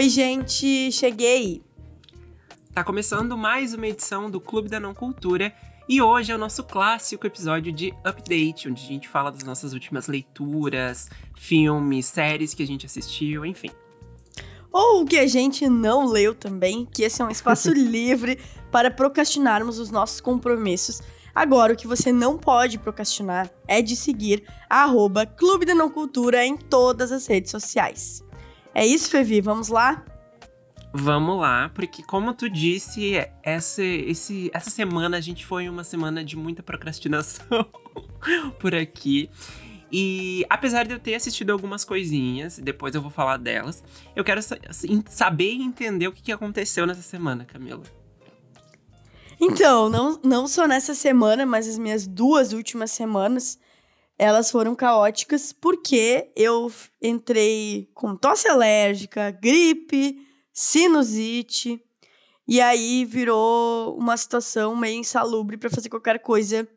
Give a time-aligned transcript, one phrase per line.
[0.00, 1.62] Oi, gente, cheguei.
[2.72, 5.52] Tá começando mais uma edição do Clube da Não Cultura
[5.86, 9.74] e hoje é o nosso clássico episódio de update, onde a gente fala das nossas
[9.74, 13.68] últimas leituras, filmes, séries que a gente assistiu, enfim.
[14.72, 18.38] Ou o que a gente não leu também, que esse é um espaço livre
[18.72, 21.02] para procrastinarmos os nossos compromissos.
[21.34, 25.90] Agora, o que você não pode procrastinar é de seguir a arroba Clube da Não
[25.90, 28.24] Cultura em todas as redes sociais.
[28.74, 30.04] É isso, Fevi, vamos lá?
[30.92, 33.12] Vamos lá, porque como tu disse,
[33.42, 37.64] essa, esse, essa semana a gente foi uma semana de muita procrastinação
[38.58, 39.30] por aqui.
[39.92, 43.84] E apesar de eu ter assistido algumas coisinhas, depois eu vou falar delas,
[44.14, 47.82] eu quero assim, saber e entender o que, que aconteceu nessa semana, Camila.
[49.40, 53.58] Então, não, não só nessa semana, mas as minhas duas últimas semanas,
[54.20, 61.82] elas foram caóticas porque eu entrei com tosse alérgica, gripe, sinusite,
[62.46, 66.68] e aí virou uma situação meio insalubre para fazer qualquer coisa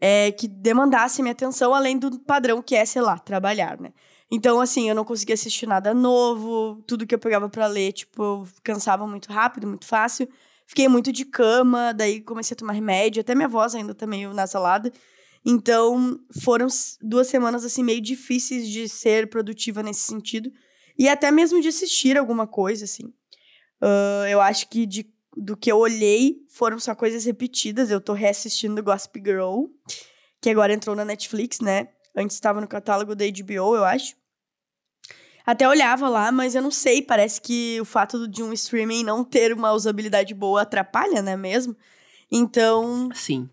[0.00, 3.92] é, que demandasse minha atenção, além do padrão que é, sei lá, trabalhar, né?
[4.30, 8.22] Então, assim, eu não conseguia assistir nada novo, tudo que eu pegava para ler, tipo,
[8.22, 10.26] eu cansava muito rápido, muito fácil.
[10.66, 14.32] Fiquei muito de cama, daí comecei a tomar remédio, até minha voz ainda tá meio
[14.32, 14.90] nasalada.
[15.44, 16.66] Então, foram
[17.02, 20.50] duas semanas, assim, meio difíceis de ser produtiva nesse sentido.
[20.98, 23.12] E até mesmo de assistir alguma coisa, assim.
[23.82, 27.90] Uh, eu acho que de, do que eu olhei foram só coisas repetidas.
[27.90, 29.66] Eu tô reassistindo Gossip Girl,
[30.40, 31.88] que agora entrou na Netflix, né?
[32.16, 34.16] Antes estava no catálogo da HBO, eu acho.
[35.44, 39.22] Até olhava lá, mas eu não sei, parece que o fato de um streaming não
[39.22, 41.76] ter uma usabilidade boa atrapalha, né, mesmo?
[42.32, 43.10] Então.
[43.14, 43.50] Sim.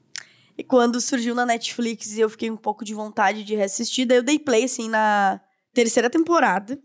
[0.63, 4.23] Quando surgiu na Netflix e eu fiquei um pouco de vontade de reassistir, daí eu
[4.23, 5.39] dei play, assim, na
[5.73, 6.79] terceira temporada.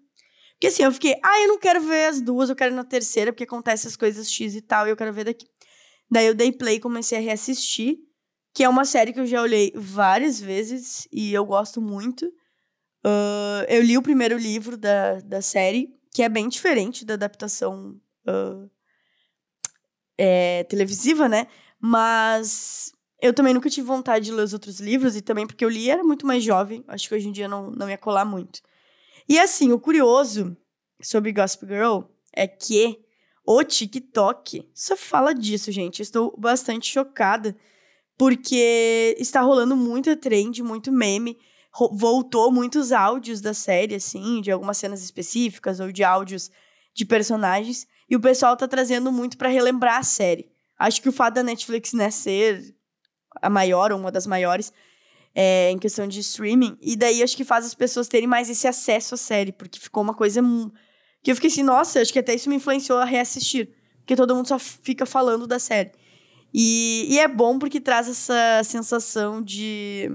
[0.53, 2.84] Porque assim, eu fiquei, ah, eu não quero ver as duas, eu quero ir na
[2.84, 5.47] terceira, porque acontece as coisas X e tal, e eu quero ver daqui.
[6.10, 7.98] Daí eu dei play e comecei a reassistir,
[8.54, 12.26] que é uma série que eu já olhei várias vezes e eu gosto muito.
[13.04, 18.00] Uh, eu li o primeiro livro da, da série, que é bem diferente da adaptação
[18.26, 18.70] uh,
[20.16, 21.47] é, televisiva, né?
[21.78, 25.69] Mas eu também nunca tive vontade de ler os outros livros, e também porque eu
[25.69, 28.60] li era muito mais jovem, acho que hoje em dia não, não ia colar muito.
[29.28, 30.56] E assim, o curioso
[31.03, 33.00] sobre Gossip Girl é que
[33.44, 36.03] o TikTok só fala disso, gente.
[36.03, 37.56] Estou bastante chocada,
[38.19, 41.38] porque está rolando muita trend, muito meme.
[41.93, 46.50] Voltou muitos áudios da série, assim, de algumas cenas específicas, ou de áudios
[46.94, 47.87] de personagens.
[48.09, 50.50] E o pessoal tá trazendo muito para relembrar a série.
[50.78, 52.75] Acho que o fato da Netflix, né, ser
[53.41, 54.72] a maior, ou uma das maiores,
[55.34, 56.76] é, em questão de streaming.
[56.80, 60.02] E daí acho que faz as pessoas terem mais esse acesso à série, porque ficou
[60.02, 60.41] uma coisa
[61.22, 64.34] que eu fiquei assim, nossa, acho que até isso me influenciou a reassistir, porque todo
[64.34, 65.92] mundo só fica falando da série.
[66.54, 70.10] E, e é bom porque traz essa sensação de.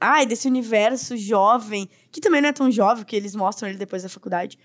[0.00, 4.02] Ai, desse universo jovem, que também não é tão jovem, que eles mostram ele depois
[4.02, 4.58] da faculdade.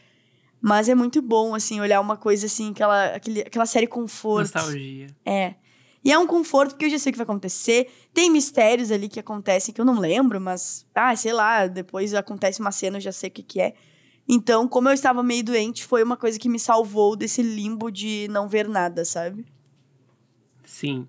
[0.62, 4.54] Mas é muito bom, assim, olhar uma coisa assim, aquela, aquele, aquela série conforto.
[4.54, 5.08] Nostalgia.
[5.26, 5.56] É.
[6.04, 7.92] E é um conforto, porque eu já sei o que vai acontecer.
[8.14, 12.62] Tem mistérios ali que acontecem que eu não lembro, mas, ah, sei lá, depois acontece
[12.62, 13.74] uma cena, eu já sei o que, que é.
[14.28, 18.28] Então, como eu estava meio doente, foi uma coisa que me salvou desse limbo de
[18.30, 19.46] não ver nada, sabe?
[20.64, 21.08] Sim.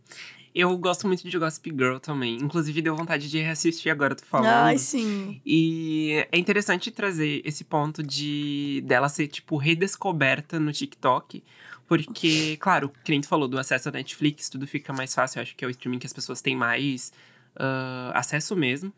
[0.54, 2.36] Eu gosto muito de Gossip Girl também.
[2.36, 4.48] Inclusive, deu vontade de reassistir agora, tu falando.
[4.48, 5.40] Ai, sim.
[5.46, 11.44] E é interessante trazer esse ponto de dela ser, tipo, redescoberta no TikTok.
[11.90, 15.40] Porque, claro, nem tu falou do acesso à Netflix, tudo fica mais fácil.
[15.40, 17.12] Eu acho que é o streaming que as pessoas têm mais
[17.56, 18.92] uh, acesso mesmo.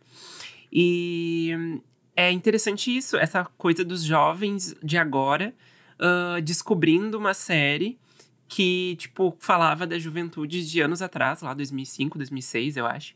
[0.71, 1.81] E
[2.15, 5.55] é interessante isso, essa coisa dos jovens de agora
[5.99, 7.99] uh, descobrindo uma série
[8.47, 13.15] que, tipo, falava da juventude de anos atrás, lá 2005, 2006, eu acho.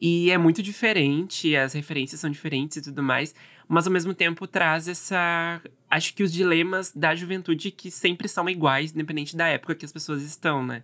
[0.00, 3.34] E é muito diferente, as referências são diferentes e tudo mais,
[3.68, 5.60] mas ao mesmo tempo traz essa.
[5.90, 9.92] Acho que os dilemas da juventude que sempre são iguais, independente da época que as
[9.92, 10.82] pessoas estão, né?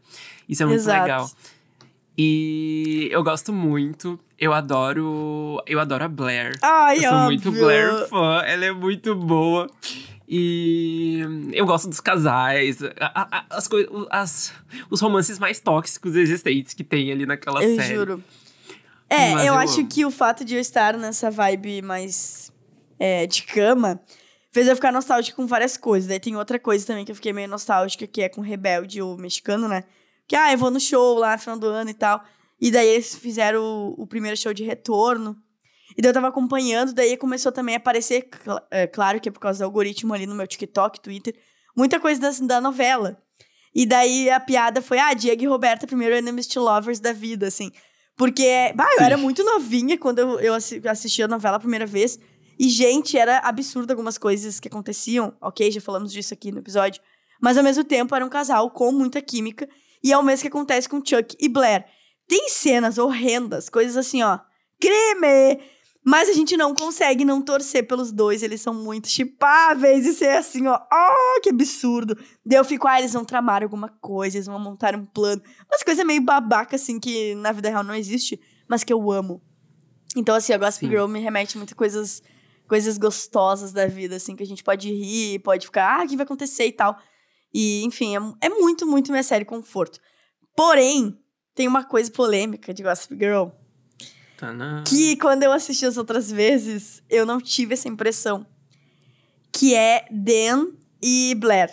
[0.49, 1.03] Isso é muito Exato.
[1.03, 1.31] legal.
[2.17, 4.19] E eu gosto muito.
[4.39, 5.63] Eu adoro.
[5.67, 6.57] Eu adoro a Blair.
[6.63, 7.25] Ai, eu sou óbvio.
[7.27, 8.43] muito Blair fã.
[8.45, 9.69] Ela é muito boa.
[10.29, 11.21] E
[11.53, 12.79] eu gosto dos casais,
[13.51, 13.69] as,
[14.11, 14.55] as,
[14.89, 17.93] os romances mais tóxicos existentes que tem ali naquela eu série.
[17.95, 18.25] Eu juro.
[19.09, 22.53] É, eu, eu, acho que o fato de eu estar nessa vibe mais
[22.99, 24.01] é, de cama
[24.51, 26.09] fez eu ficar nostálgica com várias coisas.
[26.09, 29.17] Daí tem outra coisa também que eu fiquei meio nostálgica, que é com Rebelde, o
[29.17, 29.85] mexicano, né?
[30.27, 32.25] Que, ah, eu vou no show lá no final do ano e tal.
[32.61, 35.37] E daí eles fizeram o, o primeiro show de retorno.
[35.97, 38.29] E daí eu tava acompanhando, daí começou também a aparecer,
[38.71, 41.35] é, claro que é por causa do algoritmo ali no meu TikTok, Twitter,
[41.77, 43.21] muita coisa da, da novela.
[43.75, 47.49] E daí a piada foi, ah, Diego e Roberta, primeiro enemies to lovers da vida,
[47.49, 47.71] assim.
[48.17, 52.19] Porque, bah, eu era muito novinha quando eu, eu assisti a novela a primeira vez.
[52.59, 55.37] E, gente, era absurdo algumas coisas que aconteciam.
[55.41, 57.03] Ok, já falamos disso aqui no episódio.
[57.41, 59.69] Mas, ao mesmo tempo, era um casal com muita química.
[60.03, 61.85] E é o mesmo que acontece com Chuck e Blair.
[62.29, 64.39] Tem cenas horrendas, coisas assim, ó.
[64.81, 65.61] Crime!
[66.05, 70.37] Mas a gente não consegue não torcer pelos dois, eles são muito chipáveis e ser
[70.37, 72.15] assim, ó, oh, que absurdo.
[72.45, 75.43] Daí eu fico, ah, eles vão tramar alguma coisa, eles vão montar um plano.
[75.67, 79.41] Umas coisas meio babaca, assim, que na vida real não existe, mas que eu amo.
[80.15, 80.91] Então, assim, a Gossip Sim.
[80.91, 82.23] Girl me remete muito a coisas,
[82.69, 86.17] coisas gostosas da vida, assim, que a gente pode rir, pode ficar, ah, o que
[86.17, 86.99] vai acontecer e tal.
[87.53, 89.99] E, enfim, é, é muito, muito minha série conforto.
[90.55, 91.19] Porém,
[91.55, 93.49] tem uma coisa polêmica de Gossip Girl
[94.87, 98.47] que quando eu assisti as outras vezes, eu não tive essa impressão.
[99.53, 100.69] Que é Dan
[101.03, 101.71] e Blair.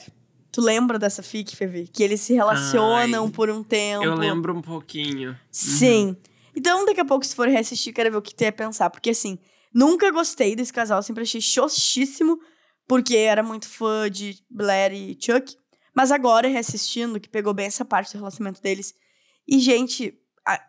[0.52, 1.88] Tu lembra dessa fic, Fevi?
[1.88, 4.04] Que eles se relacionam Ai, por um tempo.
[4.04, 5.38] Eu lembro um pouquinho.
[5.50, 6.08] Sim.
[6.08, 6.16] Uhum.
[6.56, 8.90] Então, daqui a pouco, se for reassistir, quero ver o que tu ia pensar.
[8.90, 9.40] Porque, assim,
[9.74, 11.02] nunca gostei desse casal.
[11.02, 12.38] Sempre achei xoxíssimo.
[12.86, 15.56] Porque era muito fã de Blair e Chuck.
[15.96, 18.94] Mas agora, reassistindo, que pegou bem essa parte do relacionamento deles.
[19.48, 20.13] E, gente,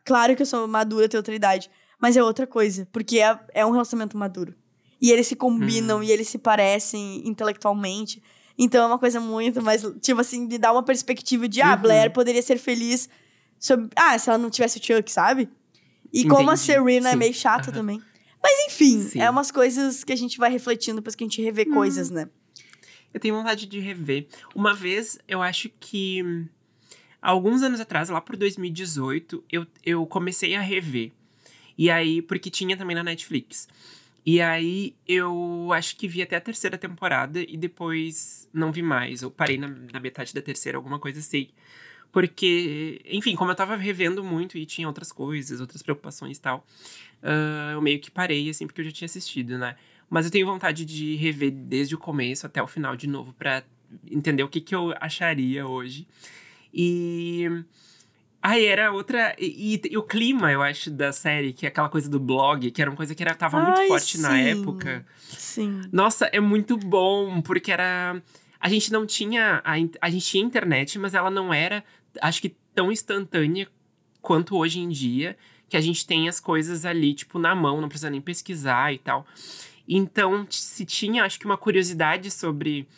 [0.05, 1.69] claro que eu sou madura, tenho outra idade.
[2.03, 4.53] Mas é outra coisa, porque é, é um relacionamento maduro.
[5.01, 6.03] E eles se combinam hum.
[6.03, 8.21] e eles se parecem intelectualmente.
[8.59, 11.83] Então é uma coisa muito mais, tipo assim, de dar uma perspectiva de, ah, uhum.
[11.83, 13.09] Blair poderia ser feliz
[13.57, 15.49] sobre, ah, se ela não tivesse o Chuck, sabe?
[16.13, 16.29] E Entendi.
[16.29, 17.17] como a Serena é Sim.
[17.17, 17.77] é meio chata uhum.
[17.77, 18.03] também.
[18.43, 19.21] Mas enfim, Sim.
[19.21, 21.75] é umas coisas que a gente vai refletindo depois que a gente revê hum.
[21.75, 22.29] coisas, né?
[23.15, 24.27] Eu tenho vontade de rever.
[24.57, 26.49] Uma vez, eu acho que.
[27.21, 31.13] Alguns anos atrás, lá por 2018, eu, eu comecei a rever
[31.77, 33.69] e aí, porque tinha também na Netflix.
[34.25, 39.23] E aí eu acho que vi até a terceira temporada e depois não vi mais.
[39.23, 41.49] Eu parei na, na metade da terceira, alguma coisa assim.
[42.13, 46.65] Porque, enfim, como eu tava revendo muito e tinha outras coisas, outras preocupações e tal,
[47.23, 49.77] uh, eu meio que parei, assim, porque eu já tinha assistido, né?
[50.11, 53.65] Mas eu tenho vontade de rever desde o começo até o final de novo para
[54.11, 56.07] entender o que, que eu acharia hoje.
[56.73, 57.49] E
[58.43, 59.37] Aí era outra.
[59.39, 62.73] E, e, e, o clima, eu acho, da série, que é aquela coisa do blog,
[62.73, 64.23] que era uma coisa que era, tava muito forte sim.
[64.23, 65.07] na época.
[65.29, 65.83] Sim.
[65.93, 68.21] Nossa, é muito bom, porque era.
[68.59, 69.63] A gente não tinha.
[69.65, 71.85] A, a gente tinha internet, mas ela não era,
[72.21, 73.69] acho que, tão instantânea
[74.21, 75.37] quanto hoje em dia,
[75.69, 78.99] que a gente tem as coisas ali, tipo, na mão, não precisa nem pesquisar e
[78.99, 79.25] tal.
[79.89, 82.89] Então, se tinha, acho que, uma curiosidade sobre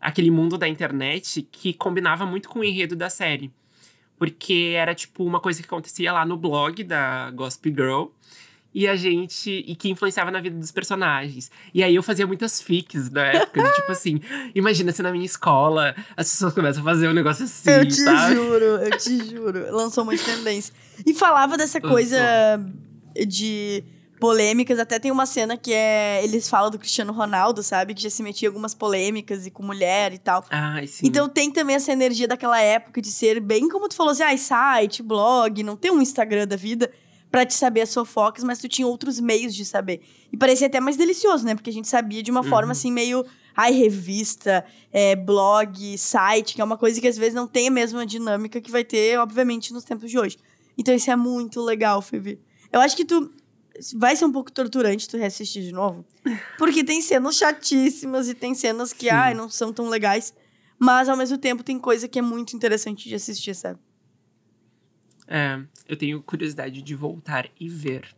[0.00, 3.52] aquele mundo da internet que combinava muito com o enredo da série.
[4.24, 8.06] Porque era tipo uma coisa que acontecia lá no blog da Gossip Girl.
[8.74, 9.50] E a gente.
[9.50, 11.50] E que influenciava na vida dos personagens.
[11.74, 14.20] E aí eu fazia muitas fics na época, de, tipo assim,
[14.54, 17.70] imagina se na minha escola as pessoas começam a fazer um negócio assim.
[17.70, 18.34] Eu te sabe?
[18.34, 19.76] juro, eu te juro.
[19.76, 20.74] Lançou muita tendência.
[21.06, 22.18] E falava dessa coisa
[23.28, 23.84] de
[24.24, 24.78] polêmicas.
[24.78, 26.24] Até tem uma cena que é.
[26.24, 27.92] Eles falam do Cristiano Ronaldo, sabe?
[27.92, 30.42] Que já se metia em algumas polêmicas e com mulher e tal.
[30.48, 31.06] Ai, sim.
[31.06, 34.36] Então tem também essa energia daquela época de ser bem como tu falou assim, ah,
[34.36, 36.90] site, blog, não tem um Instagram da vida
[37.30, 40.00] para te saber as fofocas, mas tu tinha outros meios de saber.
[40.32, 41.54] E parecia até mais delicioso, né?
[41.54, 42.48] Porque a gente sabia de uma uhum.
[42.48, 43.26] forma assim meio.
[43.54, 47.70] Ai, revista, é, blog, site, que é uma coisa que às vezes não tem a
[47.70, 50.38] mesma dinâmica que vai ter, obviamente, nos tempos de hoje.
[50.78, 52.40] Então isso é muito legal, Fevi.
[52.72, 53.30] Eu acho que tu
[53.94, 56.04] vai ser um pouco torturante tu reassistir de novo.
[56.58, 60.34] Porque tem cenas chatíssimas e tem cenas que, ai, não são tão legais.
[60.78, 63.78] Mas, ao mesmo tempo, tem coisa que é muito interessante de assistir, sabe?
[65.26, 68.08] É, eu tenho curiosidade de voltar e ver.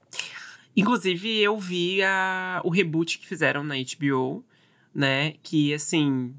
[0.76, 4.44] Inclusive, eu vi a, o reboot que fizeram na HBO,
[4.94, 5.34] né?
[5.42, 6.34] Que, assim,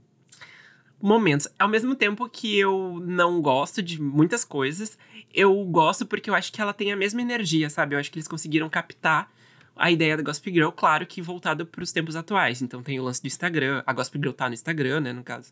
[1.01, 1.47] momentos.
[1.57, 4.97] Ao mesmo tempo que eu não gosto de muitas coisas,
[5.33, 7.95] eu gosto porque eu acho que ela tem a mesma energia, sabe?
[7.95, 9.31] Eu acho que eles conseguiram captar
[9.75, 12.61] a ideia da Gossip Girl, claro que voltada para os tempos atuais.
[12.61, 15.51] Então tem o lance do Instagram, a Gossip Girl tá no Instagram, né, no caso,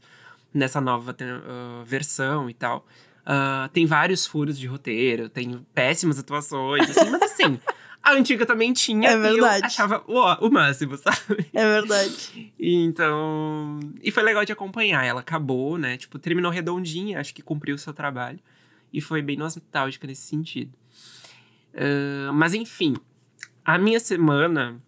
[0.53, 2.85] nessa nova uh, versão e tal.
[3.21, 7.59] Uh, tem vários furos de roteiro, tem péssimas atuações, assim, mas assim,
[8.05, 9.57] a antiga também tinha é verdade.
[9.57, 11.47] e eu achava o, o máximo, sabe?
[11.51, 12.53] É verdade.
[12.59, 13.79] E então.
[14.03, 15.03] E foi legal de acompanhar.
[15.03, 15.97] Ela acabou, né?
[15.97, 18.39] Tipo, terminou redondinha, acho que cumpriu o seu trabalho.
[18.93, 20.71] E foi bem nostálgica nesse sentido.
[21.73, 22.95] Uh, mas enfim,
[23.65, 24.79] a minha semana,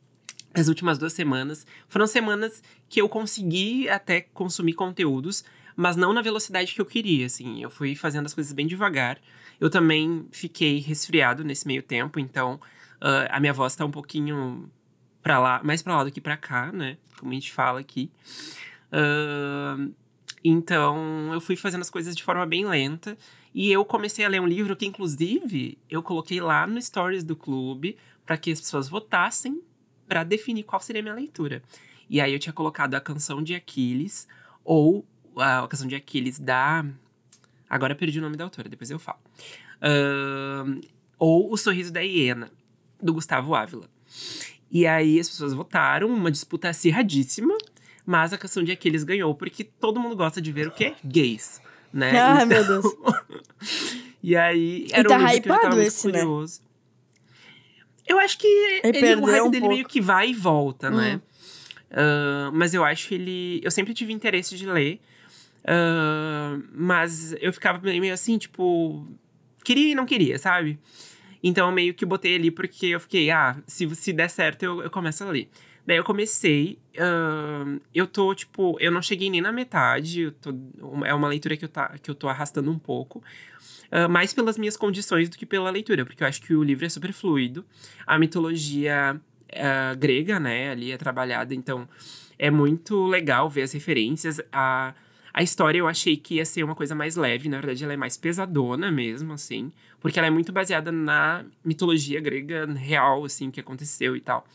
[0.53, 5.43] as últimas duas semanas, foram semanas que eu consegui até consumir conteúdos,
[5.75, 7.63] mas não na velocidade que eu queria, assim.
[7.63, 9.19] Eu fui fazendo as coisas bem devagar.
[9.59, 12.59] Eu também fiquei resfriado nesse meio tempo, então
[13.01, 14.69] Uh, a minha voz tá um pouquinho
[15.21, 16.97] para lá, mais para lá do que para cá, né?
[17.19, 18.11] Como a gente fala aqui.
[18.91, 19.93] Uh,
[20.43, 23.17] Então, eu fui fazendo as coisas de forma bem lenta.
[23.53, 27.35] E eu comecei a ler um livro que, inclusive, eu coloquei lá no Stories do
[27.35, 29.61] clube para que as pessoas votassem
[30.07, 31.61] para definir qual seria a minha leitura.
[32.09, 34.27] E aí eu tinha colocado a canção de Aquiles
[34.63, 36.85] ou a canção de Aquiles da.
[37.69, 39.19] Agora perdi o nome da autora, depois eu falo.
[39.81, 40.79] Uh,
[41.17, 42.51] ou O Sorriso da Hiena,
[43.01, 43.89] do Gustavo Ávila.
[44.71, 47.57] E aí as pessoas votaram, uma disputa acirradíssima,
[48.05, 50.95] mas a canção de Aquiles ganhou, porque todo mundo gosta de ver o quê?
[51.03, 51.61] Gays,
[51.91, 52.19] né?
[52.19, 52.47] Ah, então...
[52.47, 52.85] meu Deus.
[54.21, 56.61] e aí era e tá um livro que eu tava esse, muito curioso.
[56.61, 56.67] Né?
[58.07, 58.47] Eu acho que
[58.83, 59.75] ele, ele o hype um dele pouco.
[59.75, 61.15] meio que vai e volta, né?
[61.15, 61.27] Hum.
[61.91, 63.61] Uh, mas eu acho ele.
[63.63, 64.99] Eu sempre tive interesse de ler.
[65.63, 69.05] Uh, mas eu ficava meio assim, tipo.
[69.63, 70.79] Queria e não queria, sabe?
[71.43, 74.81] Então eu meio que botei ali porque eu fiquei, ah, se, se der certo eu,
[74.81, 75.49] eu começo a ler.
[75.87, 80.53] Daí eu comecei, uh, eu tô, tipo, eu não cheguei nem na metade, tô,
[81.05, 83.23] é uma leitura que eu, tá, que eu tô arrastando um pouco.
[83.89, 86.85] Uh, mais pelas minhas condições do que pela leitura, porque eu acho que o livro
[86.85, 87.65] é super fluido.
[88.05, 91.87] A mitologia uh, grega, né, ali é trabalhada, então
[92.37, 94.41] é muito legal ver as referências.
[94.51, 94.93] A,
[95.37, 97.97] a história eu achei que ia ser uma coisa mais leve, na verdade ela é
[97.97, 103.59] mais pesadona mesmo, assim, porque ela é muito baseada na mitologia grega real, assim, que
[103.59, 104.47] aconteceu e tal.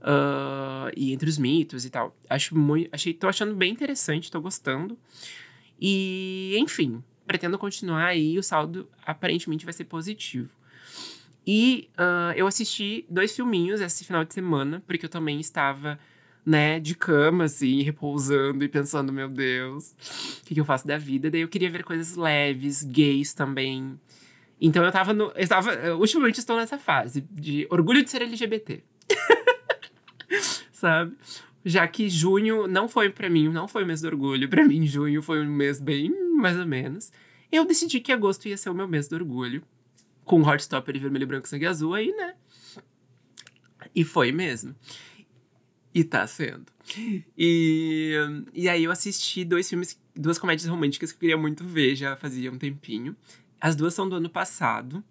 [0.00, 2.16] Uh, e entre os mitos e tal.
[2.30, 4.96] Acho muito, achei, tô achando bem interessante, tô gostando.
[5.80, 10.50] E, enfim, pretendo continuar aí, o saldo aparentemente vai ser positivo.
[11.44, 15.98] E uh, eu assisti dois filminhos esse final de semana, porque eu também estava,
[16.46, 19.90] né, de cama, assim, repousando e pensando, meu Deus,
[20.40, 21.28] o que, que eu faço da vida?
[21.28, 23.98] Daí eu queria ver coisas leves, gays também.
[24.60, 25.32] Então eu tava no.
[25.34, 28.80] Eu tava, ultimamente estou nessa fase de orgulho de ser LGBT.
[30.70, 31.16] Sabe?
[31.64, 34.48] Já que junho não foi para mim, não foi mês do orgulho.
[34.48, 37.10] para mim, junho foi um mês bem mais ou menos.
[37.50, 39.62] Eu decidi que agosto ia ser o meu mês do orgulho
[40.24, 42.34] com Heartstopper e Vermelho, Branco, Sangue Azul aí, né?
[43.94, 44.74] E foi mesmo.
[45.96, 46.66] E tá sendo.
[47.38, 48.12] E,
[48.52, 52.14] e aí eu assisti dois filmes, duas comédias românticas que eu queria muito ver, já
[52.14, 53.16] fazia um tempinho.
[53.58, 55.02] As duas são do ano passado.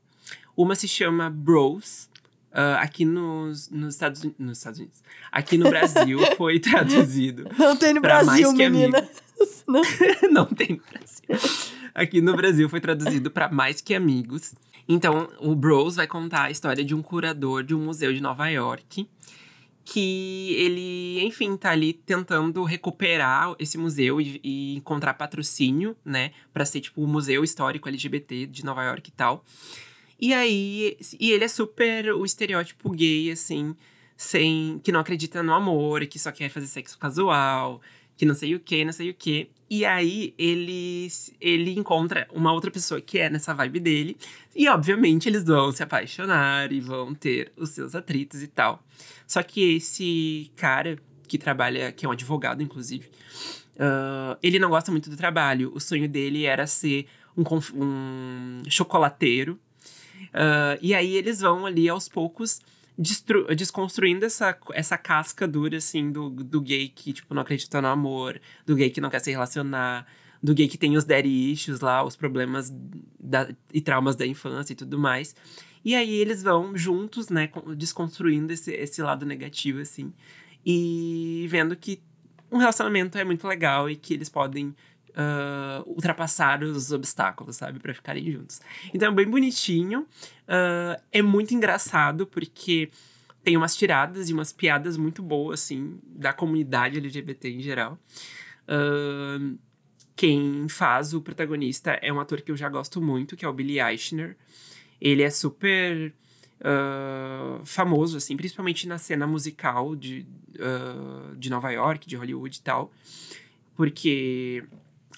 [0.55, 2.07] Uma se chama Bros.
[2.51, 5.01] Uh, aqui nos, nos, Estados, nos Estados Unidos.
[5.31, 7.49] Aqui no Brasil foi traduzido.
[7.57, 9.09] Não tem no Brasil, menina.
[9.67, 9.81] Não.
[10.31, 11.49] Não tem no Brasil.
[11.95, 14.53] Aqui no Brasil foi traduzido para Mais Que Amigos.
[14.87, 18.47] Então, o Bros vai contar a história de um curador de um museu de Nova
[18.49, 19.09] York.
[19.85, 26.31] Que ele, enfim, tá ali tentando recuperar esse museu e, e encontrar patrocínio, né?
[26.51, 29.45] Pra ser, tipo, o Museu Histórico LGBT de Nova York e tal.
[30.19, 33.75] E aí, e ele é super o estereótipo gay, assim,
[34.17, 34.79] sem.
[34.83, 37.79] que não acredita no amor, que só quer fazer sexo casual,
[38.17, 39.49] que não sei o que, não sei o que.
[39.69, 41.07] E aí ele,
[41.41, 44.17] ele encontra uma outra pessoa que é nessa vibe dele.
[44.55, 48.83] E obviamente eles vão se apaixonar e vão ter os seus atritos e tal.
[49.27, 53.07] Só que esse cara que trabalha, que é um advogado, inclusive,
[53.75, 55.71] uh, ele não gosta muito do trabalho.
[55.73, 57.43] O sonho dele era ser um,
[57.75, 59.59] um chocolateiro.
[60.25, 62.61] Uh, e aí eles vão ali aos poucos
[62.97, 68.39] desconstruindo essa, essa casca dura, assim, do, do gay que, tipo, não acredita no amor,
[68.65, 70.07] do gay que não quer se relacionar,
[70.41, 72.73] do gay que tem os daddy issues lá, os problemas
[73.19, 75.35] da, e traumas da infância e tudo mais.
[75.83, 80.13] E aí eles vão juntos, né, desconstruindo esse, esse lado negativo, assim,
[80.65, 82.01] e vendo que
[82.51, 84.75] um relacionamento é muito legal e que eles podem
[85.15, 87.79] uh, ultrapassar os obstáculos, sabe?
[87.79, 88.61] para ficarem juntos.
[88.93, 90.01] Então é bem bonitinho.
[90.01, 92.89] Uh, é muito engraçado porque
[93.43, 97.97] tem umas tiradas e umas piadas muito boas, assim, da comunidade LGBT em geral.
[98.67, 99.57] Uh,
[100.15, 103.53] quem faz o protagonista é um ator que eu já gosto muito, que é o
[103.53, 104.35] Billy Eichner.
[104.99, 106.13] Ele é super
[106.61, 112.61] uh, famoso, assim, principalmente na cena musical de, uh, de Nova York, de Hollywood e
[112.61, 112.91] tal.
[113.75, 114.63] Porque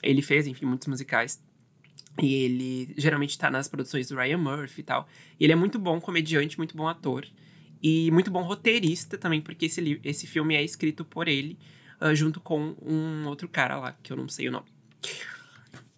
[0.01, 1.41] ele fez, enfim, muitos musicais.
[2.21, 5.07] E ele geralmente tá nas produções do Ryan Murphy e tal.
[5.39, 7.25] E ele é muito bom comediante, muito bom ator.
[7.81, 11.57] E muito bom roteirista também, porque esse, esse filme é escrito por ele,
[12.01, 14.65] uh, junto com um outro cara lá, que eu não sei o nome.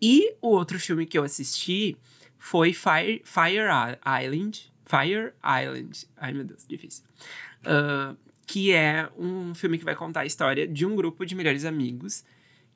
[0.02, 1.96] E o outro filme que eu assisti
[2.38, 3.68] foi Fire, Fire
[4.24, 4.72] Island.
[4.86, 6.08] Fire Island.
[6.18, 7.06] Ai, meu Deus, difícil.
[7.62, 11.66] Uh, que é um filme que vai contar a história de um grupo de melhores
[11.66, 12.26] amigos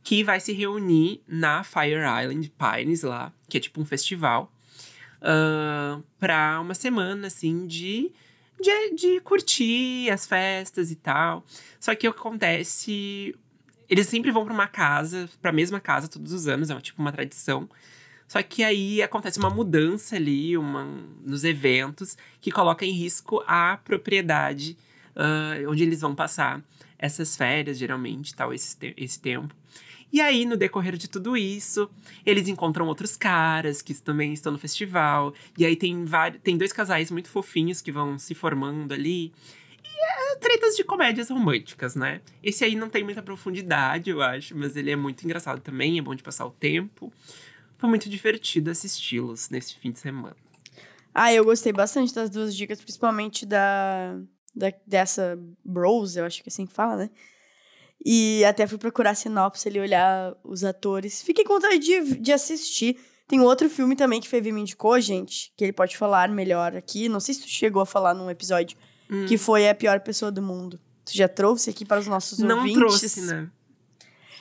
[0.03, 4.51] que vai se reunir na Fire Island Pines lá, que é tipo um festival,
[5.21, 8.11] uh, pra uma semana, assim, de,
[8.59, 11.45] de, de curtir as festas e tal.
[11.79, 13.33] Só que o que acontece
[13.89, 17.01] eles sempre vão pra uma casa, pra mesma casa todos os anos, é uma, tipo
[17.01, 17.69] uma tradição.
[18.27, 20.85] Só que aí acontece uma mudança ali uma,
[21.23, 24.77] nos eventos que coloca em risco a propriedade
[25.15, 26.63] uh, onde eles vão passar
[26.97, 29.53] essas férias, geralmente, tal, esse, esse tempo.
[30.13, 31.89] E aí, no decorrer de tudo isso,
[32.23, 35.33] eles encontram outros caras que também estão no festival.
[35.57, 39.33] E aí tem, vários, tem dois casais muito fofinhos que vão se formando ali.
[39.83, 42.21] E é tretas de comédias românticas, né?
[42.43, 46.01] Esse aí não tem muita profundidade, eu acho, mas ele é muito engraçado também, é
[46.03, 47.11] bom de passar o tempo.
[47.79, 50.35] Foi muito divertido assisti-los nesse fim de semana.
[51.11, 54.15] Ah, eu gostei bastante das duas dicas, principalmente da,
[54.55, 57.09] da dessa Bros, eu acho que é assim que fala, né?
[58.05, 61.21] E até fui procurar sinopse ali, olhar os atores.
[61.21, 62.97] Fiquei com vontade de, de assistir.
[63.27, 67.07] Tem outro filme também que Feve me indicou, gente, que ele pode falar melhor aqui.
[67.07, 68.77] Não sei se tu chegou a falar num episódio,
[69.09, 69.25] hum.
[69.25, 70.79] que foi A Pior Pessoa do Mundo.
[71.05, 72.79] Tu já trouxe aqui para os nossos Não ouvintes?
[72.79, 73.49] Não trouxe, né?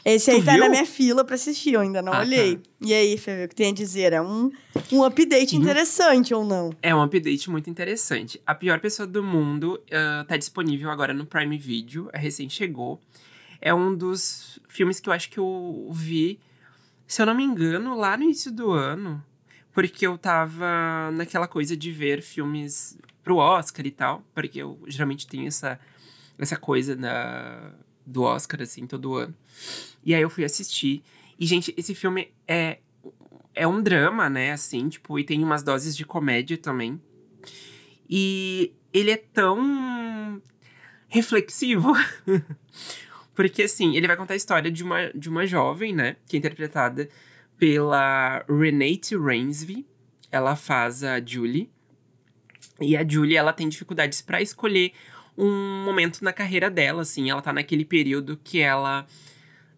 [0.04, 0.61] Esse aí tu tá viu?
[0.62, 2.57] na minha fila pra assistir, eu ainda não ah, olhei.
[2.57, 2.62] Tá.
[2.81, 4.12] E aí, Fê, o que tem a dizer?
[4.12, 4.50] É um,
[4.90, 5.62] um update uhum.
[5.62, 6.71] interessante ou não?
[6.83, 8.42] É um update muito interessante.
[8.45, 13.00] A Pior Pessoa do Mundo uh, tá disponível agora no Prime Video, recém chegou
[13.62, 16.40] é um dos filmes que eu acho que eu vi,
[17.07, 19.25] se eu não me engano, lá no início do ano.
[19.73, 24.23] Porque eu tava naquela coisa de ver filmes pro Oscar e tal.
[24.35, 25.78] Porque eu geralmente tenho essa,
[26.37, 27.73] essa coisa na,
[28.04, 29.35] do Oscar, assim, todo ano.
[30.04, 31.02] E aí eu fui assistir.
[31.38, 32.78] E, gente, esse filme é,
[33.54, 34.52] é um drama, né?
[34.52, 37.00] Assim, tipo, e tem umas doses de comédia também.
[38.11, 40.42] E ele é tão
[41.09, 41.92] reflexivo.
[43.35, 46.17] Porque, assim, ele vai contar a história de uma, de uma jovem, né?
[46.27, 47.09] Que é interpretada
[47.59, 49.87] pela Renate Rainsby.
[50.31, 51.71] Ela faz a Julie.
[52.81, 54.93] E a Julie, ela tem dificuldades para escolher
[55.37, 57.30] um momento na carreira dela, assim.
[57.30, 59.06] Ela tá naquele período que ela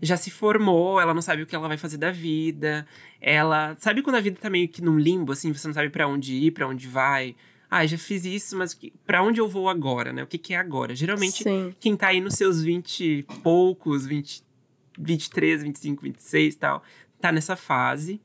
[0.01, 2.87] já se formou, ela não sabe o que ela vai fazer da vida.
[3.21, 3.77] Ela.
[3.79, 5.53] Sabe quando a vida tá meio que num limbo, assim?
[5.53, 7.35] Você não sabe para onde ir, para onde vai
[7.71, 10.23] ah, já fiz isso, mas para onde eu vou agora, né?
[10.23, 10.95] O que, que é agora?
[10.95, 11.75] Geralmente, Sim.
[11.81, 14.45] quem tá aí nos seus 20 e poucos, 20,
[14.99, 16.83] 23, 25, 26 e tal,
[17.21, 18.21] tá nessa fase.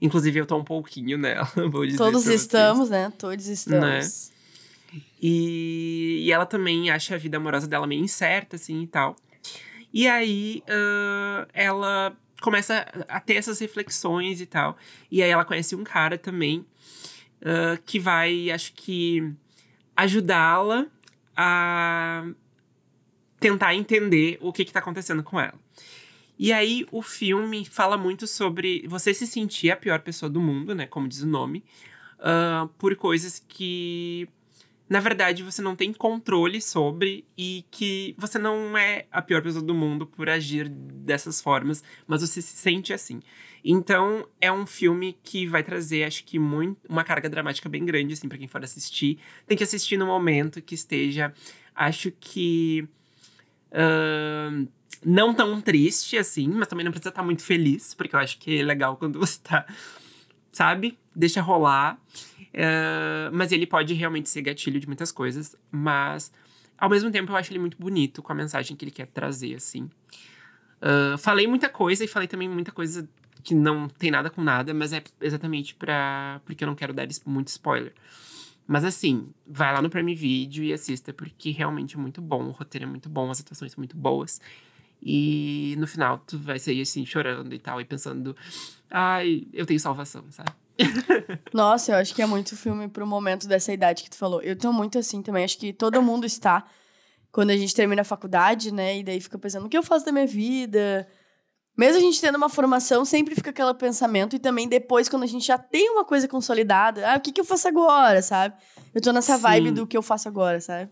[0.00, 3.12] Inclusive, eu tô um pouquinho nela, vou dizer Todos estamos, né?
[3.16, 3.80] Todos estamos.
[3.80, 5.00] Né?
[5.22, 9.16] E, e ela também acha a vida amorosa dela meio incerta, assim, e tal.
[9.94, 14.76] E aí, uh, ela começa a ter essas reflexões e tal.
[15.10, 16.66] E aí, ela conhece um cara também
[17.42, 19.32] uh, que vai, acho que,
[19.96, 20.86] ajudá-la
[21.36, 22.24] a
[23.38, 25.58] tentar entender o que está acontecendo com ela.
[26.38, 30.74] E aí, o filme fala muito sobre você se sentir a pior pessoa do mundo,
[30.74, 30.86] né?
[30.86, 31.64] Como diz o nome,
[32.18, 34.28] uh, por coisas que
[34.92, 39.64] na verdade você não tem controle sobre e que você não é a pior pessoa
[39.64, 43.22] do mundo por agir dessas formas, mas você se sente assim.
[43.64, 48.12] Então, é um filme que vai trazer, acho que, muito, uma carga dramática bem grande,
[48.12, 49.18] assim, para quem for assistir.
[49.46, 51.32] Tem que assistir no momento que esteja,
[51.74, 52.86] acho que.
[53.70, 54.68] Uh,
[55.02, 58.60] não tão triste assim, mas também não precisa estar muito feliz, porque eu acho que
[58.60, 59.64] é legal quando você tá,
[60.52, 60.98] sabe?
[61.16, 61.98] Deixa rolar.
[62.54, 66.30] Uh, mas ele pode realmente ser gatilho de muitas coisas, mas
[66.76, 69.54] ao mesmo tempo eu acho ele muito bonito com a mensagem que ele quer trazer,
[69.54, 69.88] assim.
[70.82, 73.08] Uh, falei muita coisa e falei também muita coisa
[73.42, 77.06] que não tem nada com nada, mas é exatamente para porque eu não quero dar
[77.24, 77.92] muito spoiler.
[78.66, 82.50] Mas assim, vai lá no Prime Video e assista, porque realmente é muito bom, o
[82.50, 84.40] roteiro é muito bom, as atuações são muito boas.
[85.02, 88.36] E no final tu vai sair assim, chorando e tal, e pensando,
[88.88, 90.52] ai, eu tenho salvação, sabe?
[91.52, 94.40] Nossa, eu acho que é muito filme pro momento dessa idade que tu falou.
[94.42, 96.64] Eu tô muito assim também, acho que todo mundo está
[97.30, 98.98] quando a gente termina a faculdade, né?
[98.98, 101.08] E daí fica pensando, o que eu faço da minha vida?
[101.76, 104.36] Mesmo a gente tendo uma formação, sempre fica aquele pensamento.
[104.36, 107.40] E também depois, quando a gente já tem uma coisa consolidada, ah, o que, que
[107.40, 108.54] eu faço agora, sabe?
[108.94, 109.42] Eu tô nessa Sim.
[109.42, 110.90] vibe do que eu faço agora, sabe?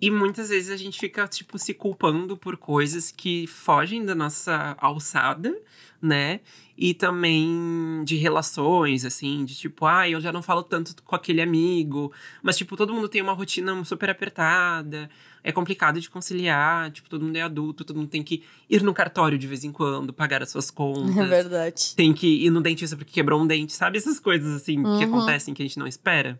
[0.00, 4.76] E muitas vezes a gente fica, tipo, se culpando por coisas que fogem da nossa
[4.78, 5.52] alçada,
[6.00, 6.40] né?
[6.78, 11.40] E também de relações, assim, de tipo, ah, eu já não falo tanto com aquele
[11.40, 12.12] amigo.
[12.42, 15.08] Mas, tipo, todo mundo tem uma rotina super apertada.
[15.42, 16.90] É complicado de conciliar.
[16.90, 19.72] Tipo, todo mundo é adulto, todo mundo tem que ir no cartório de vez em
[19.72, 21.16] quando, pagar as suas contas.
[21.16, 21.94] É verdade.
[21.96, 23.96] Tem que ir no dentista porque quebrou um dente, sabe?
[23.96, 24.98] Essas coisas, assim, uhum.
[24.98, 26.38] que acontecem que a gente não espera.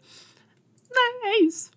[0.94, 1.70] É, é isso.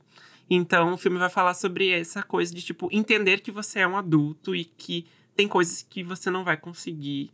[0.49, 3.95] Então, o filme vai falar sobre essa coisa de, tipo, entender que você é um
[3.95, 7.31] adulto e que tem coisas que você não vai conseguir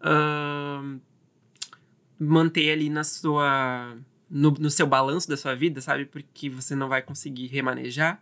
[0.00, 1.00] uh,
[2.18, 3.96] manter ali na sua.
[4.30, 6.04] No, no seu balanço da sua vida, sabe?
[6.04, 8.20] Porque você não vai conseguir remanejar.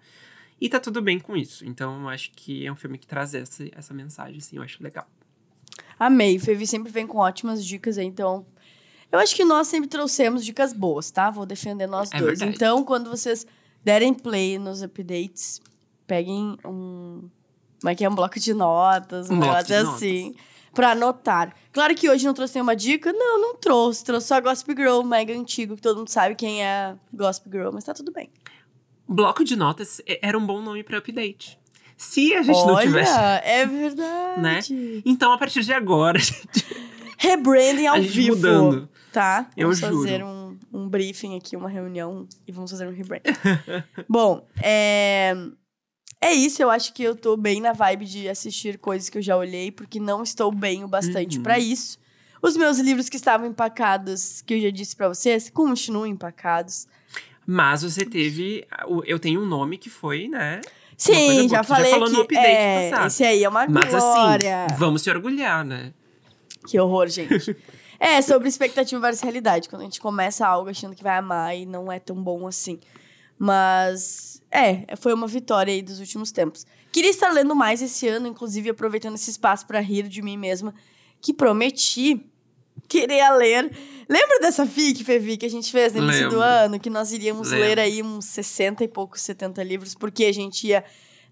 [0.60, 1.66] E tá tudo bem com isso.
[1.66, 4.80] Então, eu acho que é um filme que traz essa, essa mensagem, assim, eu acho
[4.82, 5.04] legal.
[5.98, 6.38] Amei.
[6.38, 8.46] Fevi sempre vem com ótimas dicas então.
[9.10, 11.28] Eu acho que nós sempre trouxemos dicas boas, tá?
[11.28, 12.38] Vou defender nós É dois.
[12.38, 12.54] verdade.
[12.54, 13.44] Então, quando vocês
[13.84, 15.60] derem play nos updates,
[16.06, 17.28] peguem um.
[17.80, 18.08] Como é que é?
[18.08, 19.94] Um bloco de notas, um, Um bloco de notas.
[19.94, 20.36] assim.
[20.72, 21.52] Pra anotar.
[21.76, 23.12] Claro que hoje não trouxe nenhuma dica.
[23.12, 24.02] Não, não trouxe.
[24.02, 27.84] Trouxe só Gossip Girl, mega antigo, que todo mundo sabe quem é Gossip Girl, mas
[27.84, 28.30] tá tudo bem.
[29.06, 31.58] Bloco de notas e- era um bom nome pra update.
[31.94, 33.12] Se a gente não Olha, tivesse.
[33.44, 34.72] é verdade.
[34.74, 35.02] Né?
[35.04, 36.18] Então, a partir de agora,
[37.18, 38.36] Rebranding ao a gente vivo.
[38.36, 38.88] mudando.
[39.12, 39.50] Tá?
[39.54, 39.96] Eu vamos juro.
[40.02, 43.20] fazer um, um briefing aqui, uma reunião e vamos fazer um rebrand.
[44.08, 45.34] Bom, é...
[46.20, 46.62] é isso.
[46.62, 49.70] Eu acho que eu tô bem na vibe de assistir coisas que eu já olhei,
[49.70, 51.42] porque não estou bem o bastante Uhum.
[51.42, 51.98] pra isso.
[52.42, 56.86] Os meus livros que estavam empacados, que eu já disse pra vocês, continuam empacados.
[57.46, 58.66] Mas você teve.
[59.04, 60.60] Eu tenho um nome que foi, né?
[60.96, 62.34] Sim, já tu já falei falou no aqui.
[62.36, 63.06] update é, passado.
[63.08, 64.64] esse aí é uma Mas glória.
[64.64, 65.92] assim, vamos se orgulhar, né?
[66.66, 67.54] Que horror, gente.
[68.00, 69.68] é, sobre expectativa versus realidade.
[69.68, 72.80] Quando a gente começa algo achando que vai amar e não é tão bom assim.
[73.38, 76.66] Mas, é, foi uma vitória aí dos últimos tempos.
[76.90, 80.74] Queria estar lendo mais esse ano, inclusive aproveitando esse espaço para rir de mim mesma,
[81.20, 82.24] que prometi
[82.88, 83.70] querer ler.
[84.08, 86.78] Lembra dessa FIC, Fevi, que a gente fez no início do ano?
[86.78, 87.66] Que nós iríamos Lembro.
[87.66, 90.84] ler aí uns 60 e poucos, 70 livros, porque a gente ia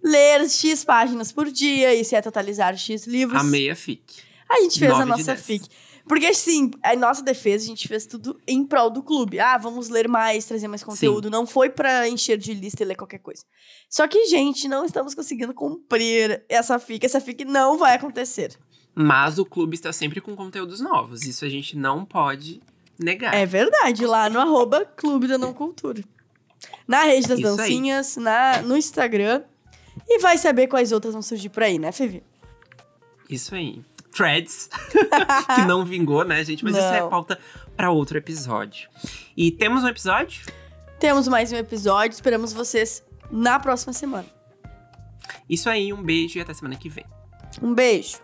[0.02, 3.40] ler X páginas por dia e se ia totalizar X livros.
[3.40, 4.22] A meia fique.
[4.48, 5.36] A gente fez a nossa.
[5.36, 5.68] FIC.
[6.06, 9.40] Porque, assim, a nossa defesa, a gente fez tudo em prol do clube.
[9.40, 11.30] Ah, vamos ler mais, trazer mais conteúdo.
[11.30, 13.42] Não foi pra encher de lista e ler qualquer coisa.
[13.88, 17.06] Só que, gente, não estamos conseguindo cumprir essa FIC.
[17.06, 18.58] Essa FIC não vai acontecer.
[18.94, 21.22] Mas o clube está sempre com conteúdos novos.
[21.24, 22.60] Isso a gente não pode
[22.98, 23.34] negar.
[23.34, 26.04] É verdade, lá no arroba Clube da Não Cultura.
[26.86, 27.56] Na rede das Isso aí.
[27.56, 29.42] dancinhas, na, no Instagram.
[30.06, 32.22] E vai saber quais outras vão surgir por aí, né, Fevi?
[33.28, 33.82] Isso aí.
[34.14, 34.68] Threads,
[35.54, 36.64] que não vingou, né, gente?
[36.64, 37.08] Mas isso é Não.
[37.10, 37.38] pauta
[37.76, 38.88] para outro episódio.
[39.36, 40.42] E temos um episódio?
[41.00, 42.14] Temos mais um episódio.
[42.14, 44.26] Esperamos vocês na próxima semana.
[45.48, 47.04] Isso aí, um beijo e até semana que vem.
[47.60, 48.18] Um beijo.